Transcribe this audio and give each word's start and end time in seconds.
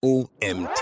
OMT. 0.00 0.80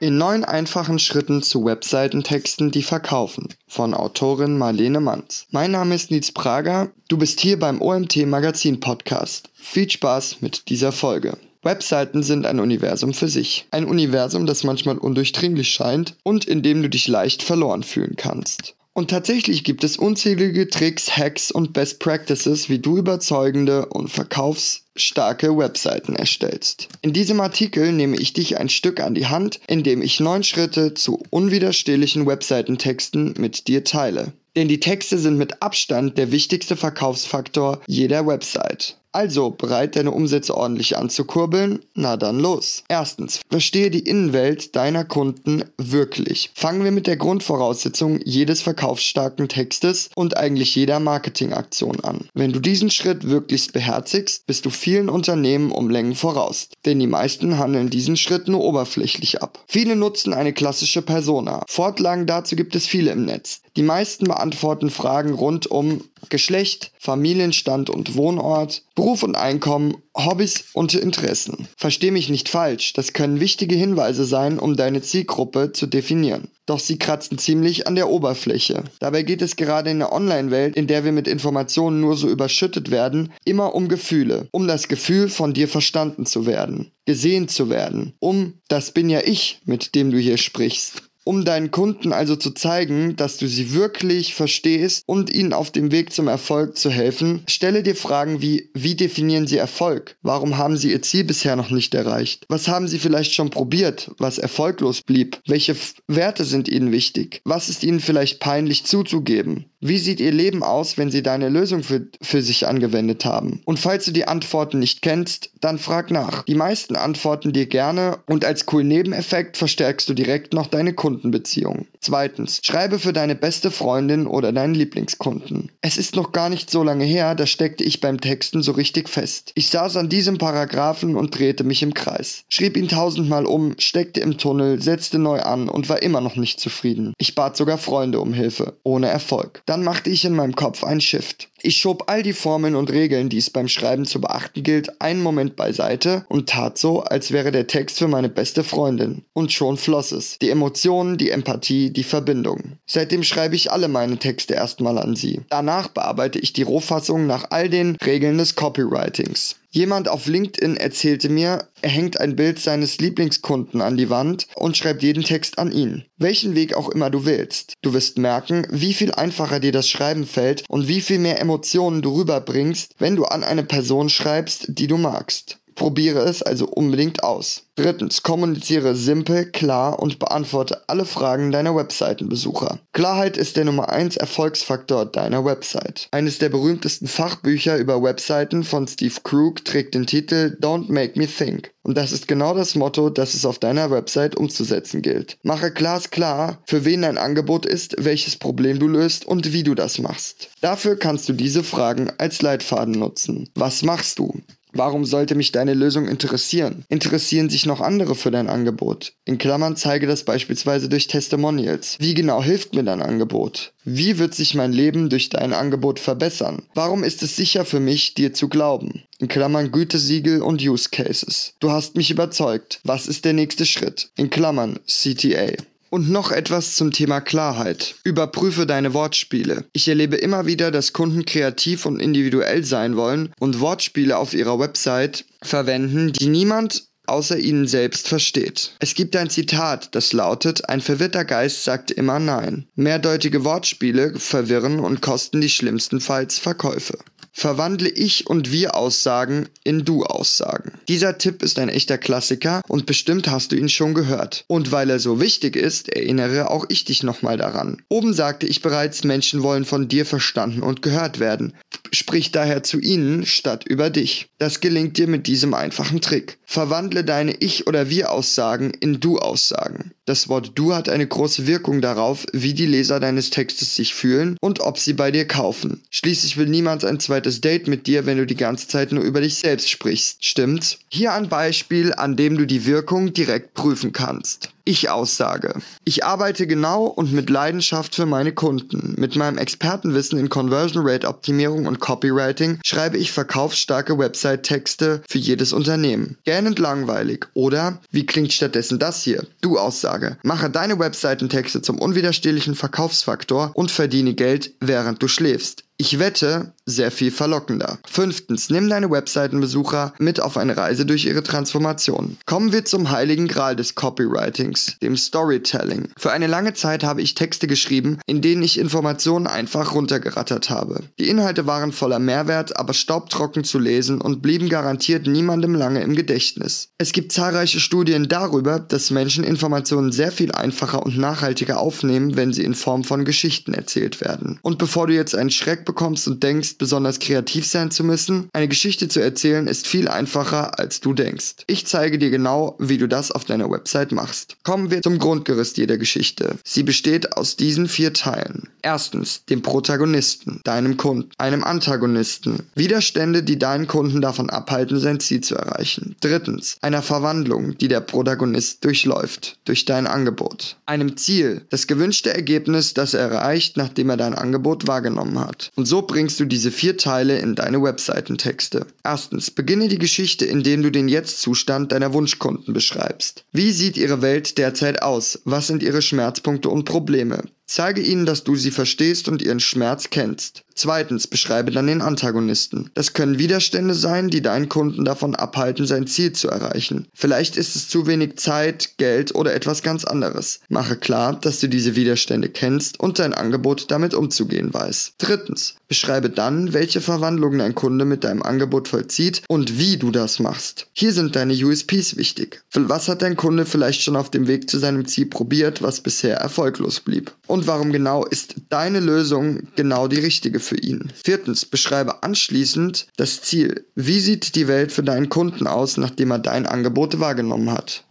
In 0.00 0.18
neun 0.18 0.44
einfachen 0.44 0.98
Schritten 0.98 1.40
zu 1.40 1.64
Webseitentexten, 1.64 2.72
die 2.72 2.82
verkaufen. 2.82 3.54
Von 3.68 3.94
Autorin 3.94 4.58
Marlene 4.58 4.98
Manz. 4.98 5.46
Mein 5.52 5.70
Name 5.70 5.94
ist 5.94 6.10
Nils 6.10 6.32
Prager. 6.32 6.90
Du 7.08 7.16
bist 7.16 7.38
hier 7.38 7.60
beim 7.60 7.80
OMT 7.80 8.26
Magazin 8.26 8.80
Podcast. 8.80 9.50
Viel 9.54 9.88
Spaß 9.88 10.38
mit 10.40 10.68
dieser 10.68 10.90
Folge. 10.90 11.38
Webseiten 11.62 12.24
sind 12.24 12.44
ein 12.44 12.58
Universum 12.58 13.14
für 13.14 13.28
sich. 13.28 13.68
Ein 13.70 13.84
Universum, 13.84 14.44
das 14.44 14.64
manchmal 14.64 14.98
undurchdringlich 14.98 15.68
scheint 15.68 16.16
und 16.24 16.44
in 16.44 16.62
dem 16.62 16.82
du 16.82 16.88
dich 16.88 17.06
leicht 17.06 17.44
verloren 17.44 17.84
fühlen 17.84 18.16
kannst. 18.16 18.75
Und 18.96 19.10
tatsächlich 19.10 19.62
gibt 19.62 19.84
es 19.84 19.98
unzählige 19.98 20.70
Tricks, 20.70 21.18
Hacks 21.18 21.50
und 21.50 21.74
Best 21.74 22.00
Practices, 22.00 22.70
wie 22.70 22.78
du 22.78 22.96
überzeugende 22.96 23.84
und 23.84 24.08
verkaufsstarke 24.08 25.54
Webseiten 25.58 26.16
erstellst. 26.16 26.88
In 27.02 27.12
diesem 27.12 27.38
Artikel 27.40 27.92
nehme 27.92 28.16
ich 28.16 28.32
dich 28.32 28.56
ein 28.56 28.70
Stück 28.70 29.00
an 29.00 29.14
die 29.14 29.26
Hand, 29.26 29.60
indem 29.66 30.00
ich 30.00 30.18
neun 30.18 30.44
Schritte 30.44 30.94
zu 30.94 31.22
unwiderstehlichen 31.28 32.26
Webseitentexten 32.26 33.34
mit 33.36 33.68
dir 33.68 33.84
teile. 33.84 34.32
Denn 34.56 34.66
die 34.66 34.80
Texte 34.80 35.18
sind 35.18 35.36
mit 35.36 35.60
Abstand 35.60 36.16
der 36.16 36.32
wichtigste 36.32 36.74
Verkaufsfaktor 36.74 37.82
jeder 37.86 38.26
Website. 38.26 38.96
Also, 39.16 39.48
bereit, 39.48 39.96
deine 39.96 40.10
Umsätze 40.10 40.54
ordentlich 40.54 40.98
anzukurbeln? 40.98 41.78
Na 41.94 42.18
dann 42.18 42.38
los. 42.38 42.84
Erstens, 42.86 43.40
verstehe 43.48 43.90
die 43.90 44.00
Innenwelt 44.00 44.76
deiner 44.76 45.06
Kunden 45.06 45.64
wirklich. 45.78 46.50
Fangen 46.54 46.84
wir 46.84 46.90
mit 46.90 47.06
der 47.06 47.16
Grundvoraussetzung 47.16 48.20
jedes 48.26 48.60
verkaufsstarken 48.60 49.48
Textes 49.48 50.10
und 50.16 50.36
eigentlich 50.36 50.74
jeder 50.74 51.00
Marketingaktion 51.00 52.00
an. 52.00 52.28
Wenn 52.34 52.52
du 52.52 52.60
diesen 52.60 52.90
Schritt 52.90 53.26
wirklichst 53.26 53.72
beherzigst, 53.72 54.46
bist 54.46 54.66
du 54.66 54.68
vielen 54.68 55.08
Unternehmen 55.08 55.70
um 55.70 55.88
Längen 55.88 56.14
voraus. 56.14 56.68
Denn 56.84 57.00
die 57.00 57.06
meisten 57.06 57.56
handeln 57.56 57.88
diesen 57.88 58.18
Schritt 58.18 58.48
nur 58.48 58.60
oberflächlich 58.60 59.42
ab. 59.42 59.64
Viele 59.66 59.96
nutzen 59.96 60.34
eine 60.34 60.52
klassische 60.52 61.00
Persona. 61.00 61.64
Fortlagen 61.68 62.26
dazu 62.26 62.54
gibt 62.54 62.76
es 62.76 62.84
viele 62.84 63.12
im 63.12 63.24
Netz. 63.24 63.62
Die 63.76 63.82
meisten 63.82 64.24
beantworten 64.24 64.88
Fragen 64.88 65.34
rund 65.34 65.66
um 65.66 66.02
Geschlecht, 66.30 66.92
Familienstand 66.98 67.90
und 67.90 68.16
Wohnort, 68.16 68.82
Beruf 68.94 69.22
und 69.22 69.36
Einkommen, 69.36 69.98
Hobbys 70.16 70.64
und 70.72 70.94
Interessen. 70.94 71.68
Versteh 71.76 72.10
mich 72.10 72.30
nicht 72.30 72.48
falsch, 72.48 72.94
das 72.94 73.12
können 73.12 73.38
wichtige 73.38 73.76
Hinweise 73.76 74.24
sein, 74.24 74.58
um 74.58 74.76
deine 74.76 75.02
Zielgruppe 75.02 75.72
zu 75.72 75.86
definieren. 75.86 76.48
Doch 76.64 76.80
sie 76.80 76.98
kratzen 76.98 77.38
ziemlich 77.38 77.86
an 77.86 77.94
der 77.94 78.08
Oberfläche. 78.08 78.82
Dabei 78.98 79.22
geht 79.22 79.42
es 79.42 79.56
gerade 79.56 79.90
in 79.90 80.00
der 80.00 80.12
Online-Welt, 80.12 80.74
in 80.74 80.86
der 80.86 81.04
wir 81.04 81.12
mit 81.12 81.28
Informationen 81.28 82.00
nur 82.00 82.16
so 82.16 82.28
überschüttet 82.28 82.90
werden, 82.90 83.32
immer 83.44 83.74
um 83.74 83.88
Gefühle. 83.88 84.48
Um 84.50 84.66
das 84.66 84.88
Gefühl, 84.88 85.28
von 85.28 85.52
dir 85.52 85.68
verstanden 85.68 86.26
zu 86.26 86.46
werden, 86.46 86.90
gesehen 87.04 87.46
zu 87.46 87.70
werden. 87.70 88.14
Um 88.18 88.54
das 88.68 88.90
bin 88.90 89.10
ja 89.10 89.20
ich, 89.20 89.60
mit 89.64 89.94
dem 89.94 90.10
du 90.10 90.18
hier 90.18 90.38
sprichst 90.38 91.02
um 91.26 91.44
deinen 91.44 91.72
Kunden 91.72 92.12
also 92.12 92.36
zu 92.36 92.52
zeigen, 92.52 93.16
dass 93.16 93.36
du 93.36 93.48
sie 93.48 93.74
wirklich 93.74 94.34
verstehst 94.34 95.02
und 95.06 95.34
ihnen 95.34 95.52
auf 95.52 95.72
dem 95.72 95.90
Weg 95.90 96.12
zum 96.12 96.28
Erfolg 96.28 96.78
zu 96.78 96.88
helfen, 96.88 97.42
stelle 97.48 97.82
dir 97.82 97.96
Fragen 97.96 98.40
wie, 98.40 98.70
wie 98.74 98.94
definieren 98.94 99.48
sie 99.48 99.56
Erfolg? 99.56 100.16
Warum 100.22 100.56
haben 100.56 100.76
sie 100.76 100.92
ihr 100.92 101.02
Ziel 101.02 101.24
bisher 101.24 101.56
noch 101.56 101.70
nicht 101.70 101.94
erreicht? 101.94 102.46
Was 102.48 102.68
haben 102.68 102.86
sie 102.86 103.00
vielleicht 103.00 103.34
schon 103.34 103.50
probiert, 103.50 104.12
was 104.18 104.38
erfolglos 104.38 105.02
blieb? 105.02 105.40
Welche 105.46 105.74
Werte 106.06 106.44
sind 106.44 106.68
ihnen 106.68 106.92
wichtig? 106.92 107.40
Was 107.44 107.68
ist 107.68 107.82
ihnen 107.82 108.00
vielleicht 108.00 108.38
peinlich 108.38 108.84
zuzugeben? 108.84 109.66
Wie 109.88 109.98
sieht 109.98 110.18
ihr 110.18 110.32
Leben 110.32 110.64
aus, 110.64 110.98
wenn 110.98 111.12
sie 111.12 111.22
deine 111.22 111.48
Lösung 111.48 111.84
für, 111.84 112.08
für 112.20 112.42
sich 112.42 112.66
angewendet 112.66 113.24
haben? 113.24 113.60
Und 113.66 113.78
falls 113.78 114.04
du 114.04 114.10
die 114.10 114.26
Antworten 114.26 114.80
nicht 114.80 115.00
kennst, 115.00 115.50
dann 115.60 115.78
frag 115.78 116.10
nach. 116.10 116.42
Die 116.42 116.56
meisten 116.56 116.96
antworten 116.96 117.52
dir 117.52 117.66
gerne 117.66 118.18
und 118.26 118.44
als 118.44 118.66
cool 118.72 118.82
Nebeneffekt 118.82 119.56
verstärkst 119.56 120.08
du 120.08 120.14
direkt 120.14 120.54
noch 120.54 120.66
deine 120.66 120.92
Kundenbeziehung. 120.92 121.86
Zweitens, 122.00 122.60
schreibe 122.64 122.98
für 122.98 123.12
deine 123.12 123.36
beste 123.36 123.70
Freundin 123.70 124.26
oder 124.26 124.52
deinen 124.52 124.74
Lieblingskunden. 124.74 125.70
Es 125.82 125.98
ist 125.98 126.16
noch 126.16 126.32
gar 126.32 126.48
nicht 126.48 126.68
so 126.68 126.82
lange 126.82 127.04
her, 127.04 127.36
da 127.36 127.46
steckte 127.46 127.84
ich 127.84 128.00
beim 128.00 128.20
Texten 128.20 128.62
so 128.62 128.72
richtig 128.72 129.08
fest. 129.08 129.52
Ich 129.54 129.70
saß 129.70 129.96
an 129.96 130.08
diesem 130.08 130.38
Paragraphen 130.38 131.16
und 131.16 131.38
drehte 131.38 131.62
mich 131.62 131.82
im 131.82 131.94
Kreis. 131.94 132.44
Schrieb 132.48 132.76
ihn 132.76 132.88
tausendmal 132.88 133.46
um, 133.46 133.74
steckte 133.78 134.20
im 134.20 134.36
Tunnel, 134.36 134.82
setzte 134.82 135.18
neu 135.20 135.40
an 135.40 135.68
und 135.68 135.88
war 135.88 136.02
immer 136.02 136.20
noch 136.20 136.34
nicht 136.36 136.58
zufrieden. 136.58 137.12
Ich 137.18 137.36
bat 137.36 137.56
sogar 137.56 137.78
Freunde 137.78 138.20
um 138.20 138.32
Hilfe, 138.32 138.74
ohne 138.82 139.08
Erfolg. 139.08 139.62
Dann 139.76 139.84
machte 139.84 140.08
ich 140.08 140.24
in 140.24 140.34
meinem 140.34 140.56
Kopf 140.56 140.84
einen 140.84 141.02
Shift. 141.02 141.50
Ich 141.60 141.76
schob 141.76 142.04
all 142.06 142.22
die 142.22 142.32
Formeln 142.32 142.76
und 142.76 142.90
Regeln, 142.90 143.28
die 143.28 143.36
es 143.36 143.50
beim 143.50 143.68
Schreiben 143.68 144.06
zu 144.06 144.22
beachten 144.22 144.62
gilt, 144.62 145.02
einen 145.02 145.22
Moment 145.22 145.54
beiseite 145.54 146.24
und 146.30 146.48
tat 146.48 146.78
so, 146.78 147.02
als 147.02 147.30
wäre 147.30 147.52
der 147.52 147.66
Text 147.66 147.98
für 147.98 148.08
meine 148.08 148.30
beste 148.30 148.64
Freundin. 148.64 149.26
Und 149.34 149.52
schon 149.52 149.76
floss 149.76 150.12
es. 150.12 150.38
Die 150.38 150.48
Emotionen, 150.48 151.18
die 151.18 151.28
Empathie, 151.28 151.90
die 151.90 152.04
Verbindung. 152.04 152.78
Seitdem 152.86 153.22
schreibe 153.22 153.54
ich 153.54 153.70
alle 153.70 153.88
meine 153.88 154.16
Texte 154.16 154.54
erstmal 154.54 154.96
an 154.96 155.14
sie. 155.14 155.42
Danach 155.50 155.88
bearbeite 155.88 156.38
ich 156.38 156.54
die 156.54 156.62
Rohfassung 156.62 157.26
nach 157.26 157.50
all 157.50 157.68
den 157.68 157.96
Regeln 157.96 158.38
des 158.38 158.54
Copywritings. 158.54 159.56
Jemand 159.70 160.08
auf 160.08 160.26
LinkedIn 160.26 160.76
erzählte 160.76 161.28
mir, 161.28 161.68
er 161.82 161.90
hängt 161.90 162.20
ein 162.20 162.36
Bild 162.36 162.58
seines 162.58 162.98
Lieblingskunden 162.98 163.80
an 163.80 163.96
die 163.96 164.10
Wand 164.10 164.46
und 164.54 164.76
schreibt 164.76 165.02
jeden 165.02 165.22
Text 165.22 165.58
an 165.58 165.72
ihn. 165.72 166.04
Welchen 166.16 166.54
Weg 166.54 166.74
auch 166.74 166.88
immer 166.88 167.10
du 167.10 167.24
willst. 167.24 167.74
Du 167.82 167.92
wirst 167.92 168.18
merken, 168.18 168.66
wie 168.70 168.94
viel 168.94 169.12
einfacher 169.12 169.60
dir 169.60 169.72
das 169.72 169.88
Schreiben 169.88 170.26
fällt 170.26 170.64
und 170.68 170.88
wie 170.88 171.00
viel 171.00 171.18
mehr 171.18 171.40
Emotionen 171.40 172.02
du 172.02 172.14
rüberbringst, 172.14 172.94
wenn 172.98 173.16
du 173.16 173.24
an 173.24 173.44
eine 173.44 173.64
Person 173.64 174.08
schreibst, 174.08 174.66
die 174.68 174.86
du 174.86 174.96
magst. 174.96 175.58
Probiere 175.76 176.20
es 176.20 176.42
also 176.42 176.66
unbedingt 176.66 177.22
aus. 177.22 177.62
Drittens, 177.76 178.22
kommuniziere 178.22 178.96
simpel, 178.96 179.44
klar 179.52 179.98
und 179.98 180.18
beantworte 180.18 180.88
alle 180.88 181.04
Fragen 181.04 181.52
deiner 181.52 181.76
Webseitenbesucher. 181.76 182.78
Klarheit 182.94 183.36
ist 183.36 183.58
der 183.58 183.66
Nummer 183.66 183.90
1 183.90 184.16
Erfolgsfaktor 184.16 185.04
deiner 185.04 185.44
Website. 185.44 186.08
Eines 186.10 186.38
der 186.38 186.48
berühmtesten 186.48 187.06
Fachbücher 187.06 187.76
über 187.76 188.02
Webseiten 188.02 188.64
von 188.64 188.88
Steve 188.88 189.16
Krug 189.22 189.62
trägt 189.66 189.94
den 189.94 190.06
Titel 190.06 190.56
Don't 190.62 190.90
Make 190.90 191.18
Me 191.18 191.26
Think. 191.26 191.70
Und 191.82 191.98
das 191.98 192.12
ist 192.12 192.26
genau 192.26 192.54
das 192.54 192.74
Motto, 192.74 193.10
das 193.10 193.34
es 193.34 193.44
auf 193.44 193.58
deiner 193.58 193.90
Website 193.90 194.34
umzusetzen 194.34 195.02
gilt. 195.02 195.36
Mache 195.42 195.70
glasklar, 195.70 196.58
für 196.66 196.86
wen 196.86 197.02
dein 197.02 197.18
Angebot 197.18 197.66
ist, 197.66 197.94
welches 197.98 198.36
Problem 198.36 198.78
du 198.78 198.88
löst 198.88 199.26
und 199.26 199.52
wie 199.52 199.62
du 199.62 199.74
das 199.74 199.98
machst. 199.98 200.48
Dafür 200.62 200.98
kannst 200.98 201.28
du 201.28 201.34
diese 201.34 201.62
Fragen 201.62 202.10
als 202.16 202.40
Leitfaden 202.40 202.98
nutzen. 202.98 203.50
Was 203.54 203.82
machst 203.82 204.18
du? 204.18 204.32
Warum 204.76 205.04
sollte 205.04 205.34
mich 205.34 205.52
deine 205.52 205.74
Lösung 205.74 206.06
interessieren? 206.08 206.84
Interessieren 206.88 207.48
sich 207.50 207.66
noch 207.66 207.80
andere 207.80 208.14
für 208.14 208.30
dein 208.30 208.48
Angebot? 208.48 209.14
In 209.24 209.38
Klammern 209.38 209.76
zeige 209.76 210.06
das 210.06 210.24
beispielsweise 210.24 210.88
durch 210.88 211.06
Testimonials. 211.06 211.96
Wie 211.98 212.14
genau 212.14 212.42
hilft 212.42 212.74
mir 212.74 212.82
dein 212.82 213.02
Angebot? 213.02 213.72
Wie 213.84 214.18
wird 214.18 214.34
sich 214.34 214.54
mein 214.54 214.72
Leben 214.72 215.08
durch 215.08 215.28
dein 215.28 215.52
Angebot 215.52 216.00
verbessern? 216.00 216.62
Warum 216.74 217.04
ist 217.04 217.22
es 217.22 217.36
sicher 217.36 217.64
für 217.64 217.80
mich, 217.80 218.14
dir 218.14 218.34
zu 218.34 218.48
glauben? 218.48 219.04
In 219.18 219.28
Klammern 219.28 219.72
Gütesiegel 219.72 220.42
und 220.42 220.60
Use 220.60 220.90
Cases. 220.90 221.54
Du 221.60 221.70
hast 221.70 221.96
mich 221.96 222.10
überzeugt. 222.10 222.80
Was 222.84 223.06
ist 223.06 223.24
der 223.24 223.32
nächste 223.32 223.64
Schritt? 223.64 224.10
In 224.16 224.28
Klammern 224.28 224.78
CTA. 224.86 225.52
Und 225.96 226.10
noch 226.10 226.30
etwas 226.30 226.74
zum 226.74 226.90
Thema 226.90 227.22
Klarheit. 227.22 227.94
Überprüfe 228.04 228.66
deine 228.66 228.92
Wortspiele. 228.92 229.64
Ich 229.72 229.88
erlebe 229.88 230.16
immer 230.16 230.44
wieder, 230.44 230.70
dass 230.70 230.92
Kunden 230.92 231.24
kreativ 231.24 231.86
und 231.86 232.00
individuell 232.00 232.66
sein 232.66 232.98
wollen 232.98 233.32
und 233.40 233.60
Wortspiele 233.60 234.18
auf 234.18 234.34
ihrer 234.34 234.58
Website 234.58 235.24
verwenden, 235.42 236.12
die 236.12 236.26
niemand 236.26 236.88
außer 237.06 237.38
ihnen 237.38 237.66
selbst 237.66 238.08
versteht. 238.08 238.72
Es 238.78 238.94
gibt 238.94 239.16
ein 239.16 239.30
Zitat, 239.30 239.94
das 239.94 240.12
lautet, 240.12 240.68
ein 240.68 240.82
verwirrter 240.82 241.24
Geist 241.24 241.64
sagt 241.64 241.90
immer 241.90 242.18
Nein. 242.18 242.66
Mehrdeutige 242.74 243.44
Wortspiele 243.44 244.18
verwirren 244.18 244.80
und 244.80 245.00
kosten 245.00 245.40
die 245.40 245.48
schlimmstenfalls 245.48 246.38
Verkäufe. 246.38 246.98
Verwandle 247.38 247.90
ich 247.90 248.26
und 248.26 248.50
wir 248.50 248.76
Aussagen 248.76 249.46
in 249.62 249.84
du 249.84 250.04
Aussagen. 250.04 250.72
Dieser 250.88 251.18
Tipp 251.18 251.42
ist 251.42 251.58
ein 251.58 251.68
echter 251.68 251.98
Klassiker 251.98 252.62
und 252.66 252.86
bestimmt 252.86 253.28
hast 253.28 253.52
du 253.52 253.56
ihn 253.56 253.68
schon 253.68 253.92
gehört. 253.92 254.46
Und 254.48 254.72
weil 254.72 254.88
er 254.88 254.98
so 254.98 255.20
wichtig 255.20 255.54
ist, 255.54 255.90
erinnere 255.90 256.50
auch 256.50 256.64
ich 256.70 256.86
dich 256.86 257.02
nochmal 257.02 257.36
daran. 257.36 257.82
Oben 257.90 258.14
sagte 258.14 258.46
ich 258.46 258.62
bereits, 258.62 259.04
Menschen 259.04 259.42
wollen 259.42 259.66
von 259.66 259.86
dir 259.86 260.06
verstanden 260.06 260.62
und 260.62 260.80
gehört 260.80 261.20
werden. 261.20 261.52
Sprich 261.92 262.32
daher 262.32 262.62
zu 262.62 262.80
ihnen 262.80 263.26
statt 263.26 263.64
über 263.66 263.90
dich. 263.90 264.28
Das 264.38 264.60
gelingt 264.60 264.96
dir 264.96 265.06
mit 265.06 265.26
diesem 265.26 265.52
einfachen 265.52 266.00
Trick. 266.00 266.38
Verwandle 266.46 267.04
deine 267.04 267.34
Ich- 267.40 267.66
oder 267.66 267.90
Wir-Aussagen 267.90 268.72
in 268.80 268.98
Du-Aussagen. 268.98 269.92
Das 270.06 270.28
Wort 270.28 270.52
Du 270.54 270.72
hat 270.72 270.88
eine 270.88 271.06
große 271.06 271.48
Wirkung 271.48 271.80
darauf, 271.80 272.26
wie 272.32 272.54
die 272.54 272.66
Leser 272.66 273.00
deines 273.00 273.30
Textes 273.30 273.74
sich 273.74 273.92
fühlen 273.92 274.36
und 274.40 274.60
ob 274.60 274.78
sie 274.78 274.92
bei 274.92 275.10
dir 275.10 275.26
kaufen. 275.26 275.82
Schließlich 275.90 276.36
will 276.36 276.46
niemand 276.46 276.84
ein 276.84 277.00
zweites 277.00 277.25
zweites 277.26 277.40
Date 277.40 277.66
mit 277.66 277.88
dir, 277.88 278.06
wenn 278.06 278.18
du 278.18 278.26
die 278.26 278.36
ganze 278.36 278.68
Zeit 278.68 278.92
nur 278.92 279.02
über 279.02 279.20
dich 279.20 279.34
selbst 279.34 279.68
sprichst. 279.68 280.24
Stimmt's? 280.24 280.78
Hier 280.88 281.12
ein 281.12 281.28
Beispiel, 281.28 281.92
an 281.92 282.14
dem 282.14 282.38
du 282.38 282.46
die 282.46 282.66
Wirkung 282.66 283.12
direkt 283.12 283.54
prüfen 283.54 283.92
kannst. 283.92 284.50
Ich-Aussage. 284.64 285.60
Ich 285.84 286.04
arbeite 286.04 286.46
genau 286.46 286.84
und 286.84 287.12
mit 287.12 287.30
Leidenschaft 287.30 287.94
für 287.94 288.06
meine 288.06 288.32
Kunden. 288.32 288.94
Mit 288.98 289.14
meinem 289.14 289.38
Expertenwissen 289.38 290.18
in 290.18 290.28
Conversion 290.28 290.84
Rate 290.84 291.06
Optimierung 291.06 291.66
und 291.66 291.78
Copywriting 291.78 292.58
schreibe 292.64 292.98
ich 292.98 293.12
verkaufsstarke 293.12 293.96
Website-Texte 293.96 295.02
für 295.08 295.18
jedes 295.18 295.52
Unternehmen. 295.52 296.18
Gähnend 296.24 296.58
langweilig. 296.58 297.26
Oder 297.34 297.80
wie 297.92 298.06
klingt 298.06 298.32
stattdessen 298.32 298.80
das 298.80 299.02
hier? 299.02 299.24
Du-Aussage. 299.40 300.18
Mache 300.24 300.50
deine 300.50 300.80
Webseitentexte 300.80 301.62
zum 301.62 301.78
unwiderstehlichen 301.78 302.56
Verkaufsfaktor 302.56 303.52
und 303.54 303.70
verdiene 303.70 304.14
Geld, 304.14 304.52
während 304.60 305.00
du 305.00 305.06
schläfst. 305.06 305.65
Ich 305.78 305.98
wette, 305.98 306.54
sehr 306.64 306.90
viel 306.90 307.10
verlockender. 307.10 307.78
Fünftens, 307.86 308.48
nimm 308.48 308.70
deine 308.70 308.90
Webseitenbesucher 308.90 309.92
mit 309.98 310.20
auf 310.20 310.38
eine 310.38 310.56
Reise 310.56 310.86
durch 310.86 311.04
ihre 311.04 311.22
Transformation. 311.22 312.16
Kommen 312.24 312.50
wir 312.50 312.64
zum 312.64 312.90
heiligen 312.90 313.28
Gral 313.28 313.56
des 313.56 313.74
Copywritings, 313.74 314.78
dem 314.80 314.96
Storytelling. 314.96 315.90
Für 315.98 316.12
eine 316.12 316.28
lange 316.28 316.54
Zeit 316.54 316.82
habe 316.82 317.02
ich 317.02 317.14
Texte 317.14 317.46
geschrieben, 317.46 317.98
in 318.06 318.22
denen 318.22 318.42
ich 318.42 318.58
Informationen 318.58 319.26
einfach 319.26 319.74
runtergerattert 319.74 320.48
habe. 320.48 320.84
Die 320.98 321.10
Inhalte 321.10 321.46
waren 321.46 321.72
voller 321.72 321.98
Mehrwert, 321.98 322.56
aber 322.56 322.72
staubtrocken 322.72 323.44
zu 323.44 323.58
lesen 323.58 324.00
und 324.00 324.22
blieben 324.22 324.48
garantiert 324.48 325.06
niemandem 325.06 325.54
lange 325.54 325.82
im 325.82 325.94
Gedächtnis. 325.94 326.70
Es 326.78 326.92
gibt 326.92 327.12
zahlreiche 327.12 327.60
Studien 327.60 328.08
darüber, 328.08 328.60
dass 328.60 328.90
Menschen 328.90 329.24
Informationen 329.24 329.92
sehr 329.92 330.10
viel 330.10 330.32
einfacher 330.32 330.82
und 330.82 330.96
nachhaltiger 330.96 331.60
aufnehmen, 331.60 332.16
wenn 332.16 332.32
sie 332.32 332.44
in 332.44 332.54
Form 332.54 332.82
von 332.82 333.04
Geschichten 333.04 333.52
erzählt 333.52 334.00
werden. 334.00 334.38
Und 334.40 334.56
bevor 334.56 334.86
du 334.86 334.94
jetzt 334.94 335.14
einen 335.14 335.30
Schreck 335.30 335.65
bekommst 335.66 336.08
und 336.08 336.22
denkst, 336.22 336.56
besonders 336.56 336.98
kreativ 336.98 337.46
sein 337.46 337.70
zu 337.70 337.84
müssen, 337.84 338.30
eine 338.32 338.48
Geschichte 338.48 338.88
zu 338.88 339.00
erzählen 339.00 339.46
ist 339.46 339.66
viel 339.66 339.88
einfacher, 339.88 340.58
als 340.58 340.80
du 340.80 340.94
denkst. 340.94 341.34
Ich 341.46 341.66
zeige 341.66 341.98
dir 341.98 342.10
genau, 342.10 342.56
wie 342.58 342.78
du 342.78 342.88
das 342.88 343.10
auf 343.10 343.26
deiner 343.26 343.50
Website 343.50 343.92
machst. 343.92 344.36
Kommen 344.42 344.70
wir 344.70 344.80
zum 344.80 344.98
Grundgerüst 344.98 345.58
jeder 345.58 345.76
Geschichte. 345.76 346.36
Sie 346.44 346.62
besteht 346.62 347.12
aus 347.16 347.36
diesen 347.36 347.68
vier 347.68 347.92
Teilen. 347.92 348.48
Erstens, 348.62 349.24
dem 349.26 349.42
Protagonisten, 349.42 350.40
deinem 350.44 350.76
Kunden, 350.76 351.10
einem 351.18 351.44
Antagonisten, 351.44 352.46
Widerstände, 352.54 353.22
die 353.22 353.38
deinen 353.38 353.66
Kunden 353.66 354.00
davon 354.00 354.30
abhalten, 354.30 354.80
sein 354.80 355.00
Ziel 355.00 355.20
zu 355.20 355.34
erreichen. 355.34 355.96
Drittens, 356.00 356.56
einer 356.62 356.82
Verwandlung, 356.82 357.58
die 357.58 357.68
der 357.68 357.80
Protagonist 357.80 358.64
durchläuft, 358.64 359.38
durch 359.44 359.64
dein 359.64 359.86
Angebot. 359.86 360.56
Einem 360.66 360.96
Ziel, 360.96 361.42
das 361.50 361.66
gewünschte 361.66 362.14
Ergebnis, 362.14 362.74
das 362.74 362.94
er 362.94 363.10
erreicht, 363.10 363.56
nachdem 363.56 363.90
er 363.90 363.96
dein 363.96 364.14
Angebot 364.14 364.66
wahrgenommen 364.66 365.18
hat. 365.20 365.50
Und 365.56 365.64
so 365.64 365.82
bringst 365.82 366.20
du 366.20 366.26
diese 366.26 366.50
vier 366.50 366.76
Teile 366.76 367.18
in 367.18 367.34
deine 367.34 367.62
Webseitentexte. 367.62 368.66
Erstens, 368.84 369.30
beginne 369.30 369.68
die 369.68 369.78
Geschichte, 369.78 370.26
indem 370.26 370.62
du 370.62 370.70
den 370.70 370.86
Jetzt-Zustand 370.86 371.72
deiner 371.72 371.94
Wunschkunden 371.94 372.52
beschreibst. 372.52 373.24
Wie 373.32 373.50
sieht 373.52 373.78
ihre 373.78 374.02
Welt 374.02 374.36
derzeit 374.36 374.82
aus? 374.82 375.18
Was 375.24 375.46
sind 375.46 375.62
ihre 375.62 375.80
Schmerzpunkte 375.80 376.50
und 376.50 376.66
Probleme? 376.66 377.24
Zeige 377.46 377.80
ihnen, 377.80 378.06
dass 378.06 378.24
du 378.24 378.34
sie 378.34 378.50
verstehst 378.50 379.08
und 379.08 379.22
ihren 379.22 379.40
Schmerz 379.40 379.90
kennst. 379.90 380.42
Zweitens, 380.56 381.06
beschreibe 381.06 381.50
dann 381.50 381.66
den 381.66 381.82
Antagonisten. 381.82 382.70
Das 382.72 382.94
können 382.94 383.18
Widerstände 383.18 383.74
sein, 383.74 384.08
die 384.08 384.22
deinen 384.22 384.48
Kunden 384.48 384.86
davon 384.86 385.14
abhalten, 385.14 385.66
sein 385.66 385.86
Ziel 385.86 386.12
zu 386.12 386.28
erreichen. 386.28 386.88
Vielleicht 386.94 387.36
ist 387.36 387.56
es 387.56 387.68
zu 387.68 387.86
wenig 387.86 388.16
Zeit, 388.16 388.78
Geld 388.78 389.14
oder 389.14 389.34
etwas 389.34 389.62
ganz 389.62 389.84
anderes. 389.84 390.40
Mache 390.48 390.76
klar, 390.76 391.20
dass 391.20 391.40
du 391.40 391.48
diese 391.48 391.76
Widerstände 391.76 392.30
kennst 392.30 392.80
und 392.80 392.98
dein 392.98 393.12
Angebot 393.12 393.70
damit 393.70 393.92
umzugehen 393.92 394.52
weiß. 394.52 394.94
Drittens, 394.96 395.56
beschreibe 395.68 396.08
dann, 396.08 396.54
welche 396.54 396.80
Verwandlungen 396.80 397.42
ein 397.42 397.54
Kunde 397.54 397.84
mit 397.84 398.04
deinem 398.04 398.22
Angebot 398.22 398.68
vollzieht 398.68 399.22
und 399.28 399.58
wie 399.58 399.76
du 399.76 399.90
das 399.90 400.20
machst. 400.20 400.68
Hier 400.72 400.92
sind 400.94 401.16
deine 401.16 401.34
USPs 401.34 401.98
wichtig. 401.98 402.42
Was 402.54 402.88
hat 402.88 403.02
dein 403.02 403.16
Kunde 403.16 403.44
vielleicht 403.44 403.82
schon 403.82 403.96
auf 403.96 404.10
dem 404.10 404.26
Weg 404.26 404.48
zu 404.48 404.58
seinem 404.58 404.86
Ziel 404.86 405.06
probiert, 405.06 405.60
was 405.60 405.82
bisher 405.82 406.16
erfolglos 406.16 406.80
blieb? 406.80 407.12
Warum 407.44 407.72
genau 407.72 408.04
ist 408.04 408.36
deine 408.48 408.80
Lösung 408.80 409.48
genau 409.56 409.88
die 409.88 409.98
richtige 409.98 410.38
für 410.38 410.56
ihn. 410.56 410.92
Viertens, 411.02 411.44
beschreibe 411.44 412.02
anschließend 412.02 412.86
das 412.96 413.22
Ziel. 413.22 413.66
Wie 413.74 414.00
sieht 414.00 414.36
die 414.36 414.48
Welt 414.48 414.70
für 414.70 414.84
deinen 414.84 415.08
Kunden 415.08 415.46
aus, 415.46 415.76
nachdem 415.76 416.12
er 416.12 416.20
dein 416.20 416.46
Angebot 416.46 417.00
wahrgenommen 417.00 417.50
hat? 417.50 417.85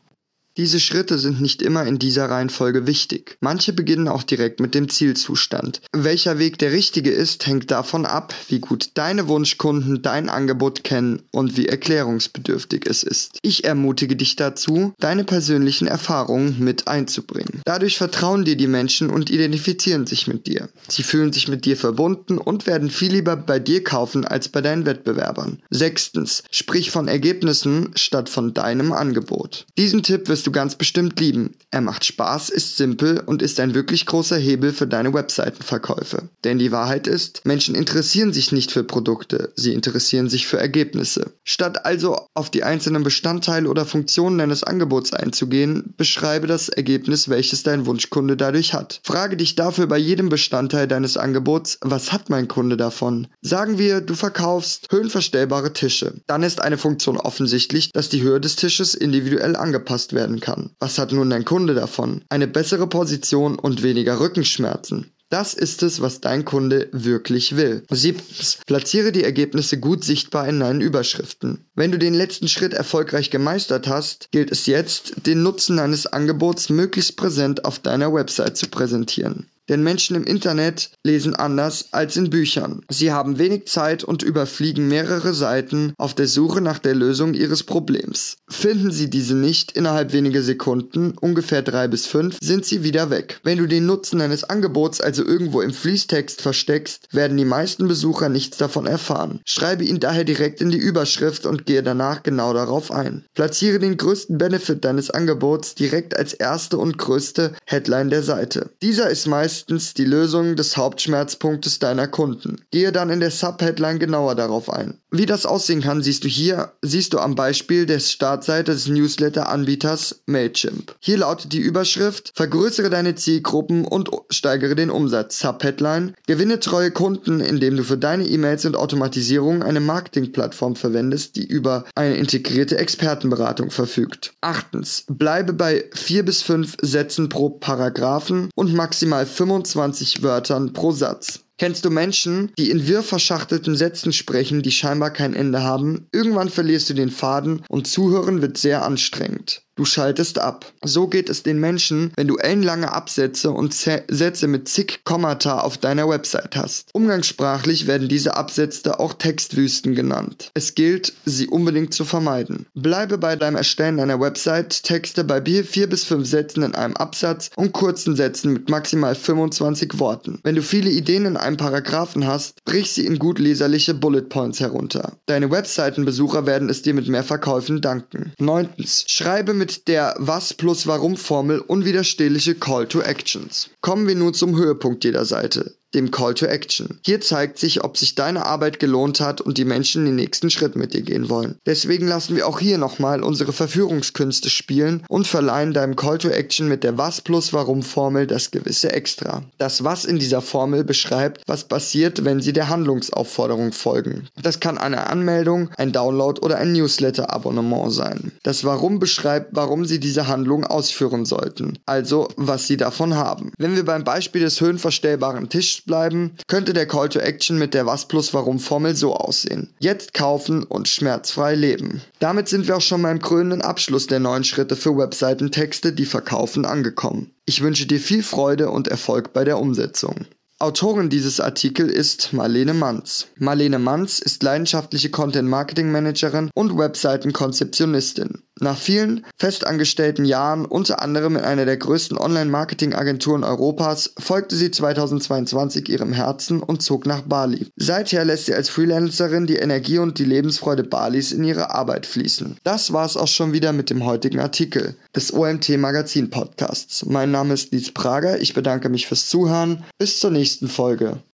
Diese 0.58 0.80
Schritte 0.80 1.20
sind 1.20 1.42
nicht 1.42 1.62
immer 1.62 1.86
in 1.86 2.00
dieser 2.00 2.30
Reihenfolge 2.30 2.88
wichtig. 2.88 3.38
Manche 3.42 3.74
beginnen 3.74 4.08
auch 4.08 4.24
direkt 4.24 4.62
mit 4.62 4.74
dem 4.74 4.88
Zielzustand. 4.88 5.82
Welcher 5.92 6.40
Weg 6.40 6.58
der 6.60 6.72
richtige 6.72 7.12
ist, 7.12 7.46
hängt 7.46 7.72
davon 7.72 8.06
ab, 8.06 8.34
wie 8.48 8.60
gut 8.60 8.92
deine 8.94 9.28
Wunschkunden 9.28 10.02
dein 10.02 10.30
Angebot 10.30 10.86
kennen 10.86 11.24
und 11.32 11.58
wie 11.58 11.68
erklärungsbedürftig 11.68 12.86
es 12.88 13.04
ist. 13.04 13.38
Ich 13.42 13.66
ermutige 13.66 14.16
dich 14.16 14.38
dazu, 14.38 14.94
deine 14.98 15.26
persönlichen 15.26 15.88
Erfahrungen 15.88 16.56
mit 16.60 16.88
einzubringen. 16.88 17.62
Dadurch 17.66 17.98
vertrauen 17.98 18.46
dir 18.46 18.56
die 18.56 18.68
Menschen 18.68 19.10
und 19.10 19.30
identifizieren 19.30 20.08
sich 20.08 20.26
mit 20.28 20.48
dir. 20.48 20.70
Sie 20.88 21.04
fühlen 21.04 21.34
sich 21.34 21.50
mit 21.50 21.66
dir 21.66 21.76
verbunden 21.76 22.38
und 22.38 22.66
werden 22.66 22.90
viel 22.90 23.12
lieber 23.12 23.36
bei 23.36 23.60
dir 23.60 23.84
kaufen 23.84 24.24
als 24.24 24.48
bei 24.48 24.62
deinen 24.62 24.86
Wettbewerbern. 24.86 25.62
Sechstens, 25.70 26.44
sprich 26.50 26.92
von 26.92 27.10
Ergebnissen 27.10 27.92
statt 27.96 28.30
von 28.30 28.54
deinem 28.54 28.94
Angebot. 28.94 29.66
Diesen 29.78 30.02
Tipp 30.02 30.30
wirst 30.30 30.45
du 30.46 30.52
ganz 30.52 30.76
bestimmt 30.76 31.20
lieben. 31.20 31.56
Er 31.72 31.82
macht 31.82 32.06
Spaß, 32.06 32.50
ist 32.50 32.78
simpel 32.78 33.20
und 33.26 33.42
ist 33.42 33.60
ein 33.60 33.74
wirklich 33.74 34.06
großer 34.06 34.38
Hebel 34.38 34.74
für 34.74 34.88
deine 34.88 35.14
Webseitenverkäufe. 35.14 36.30
Denn 36.44 36.60
die 36.60 36.72
Wahrheit 36.72 37.08
ist, 37.08 37.46
Menschen 37.46 37.76
interessieren 37.76 38.34
sich 38.34 38.52
nicht 38.52 38.72
für 38.72 38.84
Produkte, 38.84 39.52
sie 39.56 39.74
interessieren 39.74 40.30
sich 40.30 40.48
für 40.48 40.60
Ergebnisse. 40.60 41.32
Statt 41.44 41.86
also 41.86 42.28
auf 42.34 42.50
die 42.50 42.64
einzelnen 42.64 43.04
Bestandteile 43.04 43.70
oder 43.70 43.86
Funktionen 43.86 44.38
deines 44.38 44.64
Angebots 44.64 45.14
einzugehen, 45.14 45.94
beschreibe 45.98 46.48
das 46.48 46.70
Ergebnis, 46.70 47.30
welches 47.30 47.64
dein 47.64 47.86
Wunschkunde 47.86 48.38
dadurch 48.38 48.74
hat. 48.74 49.00
Frage 49.04 49.38
dich 49.38 49.56
dafür 49.56 49.88
bei 49.88 49.98
jedem 49.98 50.30
Bestandteil 50.30 50.88
deines 50.88 51.18
Angebots, 51.18 51.78
was 51.82 52.12
hat 52.12 52.30
mein 52.30 52.48
Kunde 52.48 52.78
davon? 52.78 53.28
Sagen 53.42 53.78
wir, 53.78 54.02
du 54.02 54.16
verkaufst 54.16 54.88
höhenverstellbare 54.92 55.74
Tische. 55.74 56.14
Dann 56.28 56.44
ist 56.44 56.62
eine 56.62 56.78
Funktion 56.78 57.18
offensichtlich, 57.18 57.92
dass 57.92 58.10
die 58.10 58.22
Höhe 58.22 58.40
des 58.40 58.56
Tisches 58.56 58.94
individuell 58.94 59.56
angepasst 59.56 60.14
werden 60.14 60.35
werden 60.36 60.40
kann. 60.42 60.72
Was 60.80 60.98
hat 60.98 61.12
nun 61.12 61.30
dein 61.30 61.46
Kunde 61.46 61.74
davon? 61.74 62.22
Eine 62.30 62.48
bessere 62.48 62.88
Position 62.88 63.58
und 63.58 63.84
weniger 63.84 64.20
Rückenschmerzen. 64.20 65.12
Das 65.30 65.56
ist 65.56 65.82
es, 65.82 66.02
was 66.02 66.22
dein 66.22 66.46
Kunde 66.46 66.88
wirklich 66.92 67.56
will. 67.56 67.84
Siebtens. 67.90 68.60
Platziere 68.68 69.12
die 69.12 69.24
Ergebnisse 69.24 69.80
gut 69.80 70.04
sichtbar 70.04 70.48
in 70.48 70.60
deinen 70.60 70.82
Überschriften. 70.82 71.66
Wenn 71.74 71.92
du 71.92 71.98
den 71.98 72.14
letzten 72.14 72.48
Schritt 72.48 72.74
erfolgreich 72.74 73.32
gemeistert 73.32 73.88
hast, 73.88 74.30
gilt 74.32 74.52
es 74.52 74.68
jetzt, 74.68 75.26
den 75.26 75.42
Nutzen 75.42 75.78
deines 75.78 76.06
Angebots 76.06 76.70
möglichst 76.70 77.18
präsent 77.18 77.66
auf 77.66 77.80
deiner 77.80 78.14
Website 78.14 78.56
zu 78.56 78.68
präsentieren. 78.68 79.48
Denn 79.70 79.84
Menschen 79.84 80.16
im 80.16 80.24
Internet 80.24 80.92
lesen 81.04 81.36
anders 81.36 81.88
als 81.92 82.16
in 82.18 82.30
Büchern. 82.30 82.82
Sie 82.90 83.12
haben 83.12 83.40
wenig 83.40 83.68
Zeit 83.68 84.04
und 84.04 84.22
überfliegen 84.22 84.88
mehrere 84.88 85.34
Seiten 85.34 85.94
auf 85.98 86.14
der 86.14 86.28
Suche 86.28 86.62
nach 86.62 86.80
der 86.80 86.94
Lösung 86.94 87.34
ihres 87.34 87.64
Problems. 87.64 88.38
Finden 88.48 88.92
sie 88.92 89.10
diese 89.10 89.36
nicht 89.36 89.72
innerhalb 89.72 90.14
weniger 90.14 90.44
Sekunden, 90.44 91.14
ungefähr 91.20 91.64
drei 91.64 91.88
bis 91.88 92.06
fünf, 92.06 92.38
sind 92.42 92.66
sie 92.66 92.84
wieder 92.84 93.10
weg. 93.10 93.40
Wenn 93.44 93.58
du 93.58 93.66
den 93.66 93.86
Nutzen 93.88 94.20
deines 94.20 94.44
Angebots 94.44 95.02
also 95.02 95.26
irgendwo 95.26 95.62
im 95.62 95.74
Fließtext 95.74 96.42
versteckst, 96.42 97.08
werden 97.12 97.38
die 97.38 97.46
meisten 97.46 97.88
Besucher 97.88 98.30
nichts 98.30 98.58
davon 98.58 98.86
erfahren. 98.86 99.40
Schreibe 99.46 99.84
ihn 99.84 100.00
daher 100.00 100.24
direkt 100.24 100.62
in 100.62 100.70
die 100.70 100.78
Überschrift 100.78 101.46
und 101.46 101.66
gehe 101.66 101.82
danach 101.82 102.22
genau 102.22 102.54
darauf 102.54 102.92
ein. 102.92 103.26
Platziere 103.34 103.80
den 103.80 103.98
größten 103.98 104.38
Benefit 104.38 104.86
deines 104.86 105.10
Angebots 105.10 105.74
direkt 105.74 106.16
als 106.16 106.34
erste 106.34 106.78
und 106.78 106.98
größte 106.98 107.54
Headline 107.66 108.10
der 108.10 108.24
Seite. 108.24 108.70
Dieser 108.82 109.10
ist 109.10 109.28
meist 109.28 109.55
meistens 109.56 109.94
die 109.94 110.04
Lösung 110.04 110.58
des 110.58 110.76
Hauptschmerzpunktes 110.76 111.80
deiner 111.80 112.10
Kunden. 112.10 112.58
Gehe 112.72 112.92
dann 112.92 113.10
in 113.10 113.22
der 113.22 113.32
Subheadline 113.32 114.00
genauer 114.00 114.36
darauf 114.36 114.70
ein. 114.70 115.00
Wie 115.12 115.26
das 115.26 115.46
aussehen 115.46 115.82
kann, 115.82 116.04
siehst 116.04 116.26
du 116.26 116.28
hier, 116.28 116.74
siehst 116.82 117.14
du 117.14 117.20
am 117.20 117.36
Beispiel 117.36 117.86
der 117.86 118.00
Startseite 118.00 118.74
des 118.74 118.90
Newsletter-Anbieters 118.90 120.24
Mailchimp. 120.26 120.94
Hier 121.00 121.20
lautet 121.20 121.54
die 121.54 121.60
Überschrift, 121.60 122.34
vergrößere 122.36 122.90
deine 122.90 123.16
Zielgruppen 123.16 123.86
und 123.86 124.10
steigere 124.30 124.76
den 124.76 124.90
Umsatz. 124.90 125.40
Subheadline, 125.40 126.16
gewinne 126.28 126.60
treue 126.60 126.92
Kunden, 126.92 127.40
indem 127.40 127.78
du 127.78 127.84
für 127.84 127.98
deine 127.98 128.28
E-Mails 128.28 128.66
und 128.66 128.76
Automatisierung 128.76 129.64
eine 129.64 129.80
Marketingplattform 129.80 130.76
verwendest, 130.76 131.38
die 131.38 131.48
über 131.48 131.86
eine 131.96 132.16
integrierte 132.16 132.78
Expertenberatung 132.78 133.72
verfügt. 133.72 134.34
Achtens, 134.42 135.06
bleibe 135.08 135.54
bei 135.54 135.86
vier 135.94 136.26
bis 136.26 136.42
fünf 136.42 136.76
Sätzen 136.82 137.30
pro 137.30 137.52
Paragraphen 137.52 138.50
und 138.54 138.74
maximal 138.74 139.26
25 139.46 140.24
Wörtern 140.24 140.74
pro 140.74 140.92
Satz. 140.92 141.42
Kennst 141.60 141.86
du 141.86 141.92
Menschen, 141.92 142.52
die 142.58 142.72
in 142.72 142.88
wirr 142.88 143.04
verschachtelten 143.04 143.76
Sätzen 143.76 144.12
sprechen, 144.12 144.64
die 144.64 144.72
scheinbar 144.72 145.12
kein 145.12 145.36
Ende 145.36 145.62
haben? 145.62 146.08
Irgendwann 146.12 146.50
verlierst 146.50 146.90
du 146.90 146.96
den 146.96 147.12
Faden 147.12 147.62
und 147.70 147.88
Zuhören 147.88 148.42
wird 148.42 148.58
sehr 148.58 148.84
anstrengend. 148.84 149.62
Du 149.76 149.84
schaltest 149.84 150.40
ab. 150.40 150.66
So 150.84 151.08
geht 151.08 151.30
es 151.30 151.44
den 151.44 151.60
Menschen, 151.60 152.14
wenn 152.16 152.28
du 152.28 152.38
ellenlange 152.38 152.94
Absätze 152.94 153.52
und 153.52 153.74
Z 153.74 154.06
Sätze 154.08 154.48
mit 154.48 154.70
zig 154.70 155.02
Kommata 155.04 155.60
auf 155.60 155.78
deiner 155.78 156.08
Website 156.08 156.56
hast. 156.56 156.90
Umgangssprachlich 156.94 157.86
werden 157.86 158.08
diese 158.08 158.38
Absätze 158.38 159.00
auch 159.02 159.14
Textwüsten 159.14 159.94
genannt. 159.94 160.52
Es 160.54 160.76
gilt, 160.76 161.12
sie 161.26 161.48
unbedingt 161.48 161.94
zu 161.94 162.06
vermeiden. 162.06 162.68
Bleibe 162.74 163.18
bei 163.18 163.36
deinem 163.36 163.58
Erstellen 163.58 163.98
deiner 163.98 164.22
Website 164.22 164.84
Texte 164.84 165.26
bei 165.26 165.42
vier 165.44 165.90
bis 165.90 166.06
fünf 166.06 166.26
Sätzen 166.28 166.64
in 166.64 166.74
einem 166.74 166.96
Absatz 166.96 167.50
und 167.58 167.74
kurzen 167.74 168.16
Sätzen 168.16 168.54
mit 168.54 168.70
maximal 168.70 169.14
25 169.14 170.00
Worten. 170.00 170.40
Wenn 170.44 170.56
du 170.56 170.62
viele 170.62 170.90
Ideen 170.90 171.26
in 171.26 171.38
einem 171.38 171.58
Paragraphen 171.58 172.26
hast, 172.26 172.64
brich 172.64 172.92
sie 172.94 173.06
in 173.06 173.20
gut 173.20 173.40
leserliche 173.40 173.94
Bullet 173.94 174.24
Points 174.30 174.62
herunter. 174.62 175.18
Deine 175.26 175.52
Webseitenbesucher 175.52 176.46
werden 176.46 176.70
es 176.70 176.82
dir 176.82 176.94
mit 176.94 177.10
mehr 177.10 177.24
Verkäufen 177.24 177.82
danken. 177.82 178.32
9. 178.40 178.70
Schreibe 178.88 179.54
mit 179.54 179.65
der 179.88 180.16
Was 180.18 180.54
plus 180.54 180.88
Warum 180.88 181.18
Formel 181.18 181.60
unwiderstehliche 181.60 182.56
Call 182.56 182.88
to 182.88 183.02
Actions. 183.02 183.70
Kommen 183.82 184.08
wir 184.08 184.16
nun 184.16 184.34
zum 184.34 184.56
Höhepunkt 184.56 185.04
jeder 185.04 185.26
Seite 185.26 185.76
dem 185.96 186.12
Call 186.12 186.34
to 186.36 186.46
Action. 186.46 187.00
Hier 187.04 187.22
zeigt 187.22 187.58
sich, 187.58 187.84
ob 187.84 187.98
sich 187.98 188.16
deine 188.16 188.46
Arbeit 188.46 188.80
gelohnt 188.80 189.20
hat 189.22 189.42
und 189.42 189.58
die 189.58 189.66
Menschen 189.66 190.06
den 190.06 190.16
nächsten 190.16 190.50
Schritt 190.50 190.76
mit 190.76 190.94
dir 190.94 191.02
gehen 191.02 191.30
wollen. 191.30 191.56
Deswegen 191.66 192.08
lassen 192.08 192.36
wir 192.36 192.48
auch 192.48 192.60
hier 192.60 192.78
nochmal 192.78 193.24
unsere 193.24 193.54
Verführungskünste 193.54 194.50
spielen 194.50 195.04
und 195.08 195.26
verleihen 195.26 195.74
deinem 195.74 195.96
Call 195.96 196.18
to 196.18 196.30
Action 196.30 196.68
mit 196.68 196.84
der 196.84 196.98
Was 196.98 197.22
plus 197.22 197.54
Warum 197.54 197.82
Formel 197.82 198.28
das 198.28 198.52
gewisse 198.52 198.92
Extra. 198.92 199.44
Das 199.58 199.84
Was 199.84 200.06
in 200.06 200.20
dieser 200.20 200.42
Formel 200.42 200.84
beschreibt, 200.84 201.42
was 201.48 201.64
passiert, 201.64 202.26
wenn 202.26 202.42
sie 202.42 202.54
der 202.54 202.70
Handlungsaufforderung 202.70 203.72
folgen. 203.72 204.28
Das 204.42 204.60
kann 204.60 204.78
eine 204.78 205.08
Anmeldung, 205.08 205.70
ein 205.78 205.94
Download 205.94 206.42
oder 206.42 206.58
ein 206.58 206.74
Newsletter-Abonnement 206.74 207.92
sein. 207.94 208.34
Das 208.44 208.64
Warum 208.66 209.00
beschreibt, 209.00 209.50
warum 209.54 209.86
sie 209.86 210.00
diese 210.00 210.28
Handlung 210.28 210.66
ausführen 210.66 211.26
sollten, 211.26 211.80
also 211.86 212.28
was 212.36 212.68
sie 212.68 212.78
davon 212.78 213.16
haben. 213.16 213.52
Wenn 213.58 213.76
wir 213.76 213.86
beim 213.86 214.04
Beispiel 214.04 214.42
des 214.42 214.60
höhenverstellbaren 214.60 215.48
Tisches 215.50 215.85
bleiben, 215.86 216.36
könnte 216.48 216.74
der 216.74 216.88
Call 216.88 217.10
to 217.10 217.20
Action 217.20 217.58
mit 217.58 217.74
der 217.74 217.86
Was 217.86 218.08
plus 218.08 218.34
Warum 218.34 218.60
Formel 218.60 218.96
so 218.96 219.16
aussehen. 219.16 219.74
Jetzt 219.80 220.14
kaufen 220.14 220.64
und 220.64 220.88
schmerzfrei 220.88 221.56
leben. 221.56 222.02
Damit 222.20 222.48
sind 222.50 222.68
wir 222.68 222.78
auch 222.78 222.82
schon 222.82 223.02
beim 223.02 223.22
krönenden 223.22 223.62
Abschluss 223.62 224.08
der 224.08 224.20
neuen 224.20 224.44
Schritte 224.44 224.76
für 224.76 224.98
Webseitentexte, 224.98 225.94
die 225.94 226.06
verkaufen, 226.06 226.66
angekommen. 226.66 227.32
Ich 227.46 227.62
wünsche 227.62 227.86
dir 227.86 228.00
viel 228.00 228.24
Freude 228.24 228.70
und 228.70 228.88
Erfolg 228.88 229.34
bei 229.34 229.44
der 229.44 229.60
Umsetzung. 229.60 230.26
Autorin 230.58 231.10
dieses 231.10 231.42
Artikels 231.42 231.92
ist 231.92 232.32
Marlene 232.32 232.74
Manz. 232.74 233.28
Marlene 233.38 233.78
Manz 233.78 234.20
ist 234.20 234.42
leidenschaftliche 234.42 235.10
Content 235.12 235.50
Marketing 235.50 235.92
Managerin 235.92 236.50
und 236.56 236.78
Webseitenkonzeptionistin. 236.78 238.42
Nach 238.62 238.78
vielen 238.78 239.26
festangestellten 239.38 240.24
Jahren, 240.24 240.66
unter 240.66 241.02
anderem 241.02 241.36
in 241.36 241.44
einer 241.44 241.66
der 241.66 241.76
größten 241.76 242.18
Online-Marketing-Agenturen 242.18 243.44
Europas, 243.44 244.14
folgte 244.18 244.56
sie 244.56 244.72
2022 244.72 245.90
ihrem 245.90 246.14
Herzen 246.14 246.64
und 246.64 246.82
zog 246.82 247.06
nach 247.06 247.24
Bali. 247.24 247.68
Seither 247.76 248.24
lässt 248.24 248.46
sie 248.46 248.54
als 248.54 248.70
Freelancerin 248.70 249.46
die 249.46 249.58
Energie 249.58 249.98
und 249.98 250.20
die 250.20 250.26
Lebensfreude 250.26 250.84
Balis 250.84 251.34
in 251.34 251.44
ihre 251.44 251.72
Arbeit 251.76 252.06
fließen. 252.06 252.56
Das 252.64 252.94
war's 252.94 253.18
auch 253.18 253.28
schon 253.28 253.52
wieder 253.52 253.74
mit 253.74 253.90
dem 253.90 254.06
heutigen 254.06 254.40
Artikel 254.40 254.96
des 255.14 255.34
OMT 255.34 255.78
Magazin 255.78 256.30
Podcasts. 256.30 257.06
Mein 257.06 257.32
Name 257.32 257.56
ist 257.56 257.74
Lies 257.74 257.94
Prager, 257.94 258.40
ich 258.40 258.54
bedanke 258.54 258.88
mich 258.88 259.08
fürs 259.08 259.28
Zuhören. 259.28 259.84
Bis 259.98 260.22
zur 260.22 260.32
nächsten 260.32 260.70
Folge. 260.70 261.18